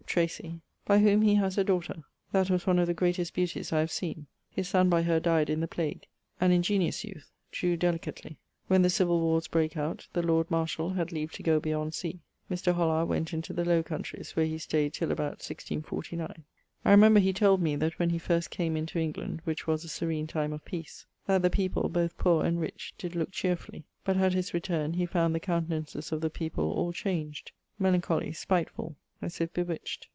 Tracy, 0.07 0.59
by 0.83 0.99
whom 0.99 1.21
he 1.21 1.35
haz 1.35 1.57
a 1.57 1.63
daughter, 1.63 2.03
that 2.33 2.49
was 2.49 2.67
one 2.67 2.79
of 2.79 2.87
the 2.87 2.93
greatest 2.93 3.33
beauties 3.33 3.71
I 3.71 3.79
have 3.79 3.93
seen; 3.93 4.27
his 4.49 4.67
son 4.67 4.89
by 4.89 5.03
her 5.03 5.21
dyed 5.21 5.49
in 5.49 5.61
the 5.61 5.69
plague, 5.69 6.05
an 6.41 6.51
ingeniose 6.51 7.05
youth, 7.05 7.31
drew 7.53 7.77
delicately. 7.77 8.37
When 8.67 8.81
the 8.81 8.89
civil 8.89 9.21
warres 9.21 9.47
brake 9.47 9.77
out, 9.77 10.09
the 10.11 10.21
Lord 10.21 10.51
Marshall 10.51 10.89
had 10.89 11.13
leave 11.13 11.31
to 11.33 11.43
goe 11.43 11.61
beyond 11.61 11.93
sea[CXXXI.]. 11.93 12.19
Mr. 12.51 12.73
Hollar 12.75 13.05
went 13.05 13.31
into 13.33 13.53
the 13.53 13.63
Lowe 13.63 13.83
Countries, 13.83 14.35
where 14.35 14.45
he 14.45 14.57
stayed 14.57 14.91
till 14.93 15.13
about 15.13 15.39
1649. 15.39 16.27
[CXXXI.] 16.27 16.29
Italie. 16.33 16.45
I 16.83 16.91
remember 16.91 17.21
he 17.21 17.31
told 17.31 17.61
me 17.61 17.77
that 17.77 17.97
when 17.97 18.09
he 18.09 18.17
first 18.17 18.49
came 18.51 18.75
into 18.75 18.99
England, 18.99 19.39
(which 19.45 19.65
was 19.65 19.85
a 19.85 19.87
serene 19.87 20.27
time 20.27 20.51
of 20.51 20.65
peace) 20.65 21.05
that 21.25 21.41
the 21.41 21.49
people, 21.49 21.87
both 21.87 22.17
poore 22.17 22.43
and 22.45 22.59
rich, 22.59 22.93
did 22.97 23.15
looke 23.15 23.31
cheerfully, 23.31 23.85
but 24.03 24.17
at 24.17 24.33
his 24.33 24.53
returne, 24.53 24.91
he 24.95 25.05
found 25.05 25.33
the 25.33 25.39
countenances 25.39 26.11
of 26.11 26.19
the 26.19 26.29
people 26.29 26.69
all 26.73 26.91
changed, 26.91 27.53
melancholy, 27.79 28.33
spightfull, 28.33 28.95
as 29.23 29.39
if 29.39 29.53
bewitched. 29.53 30.07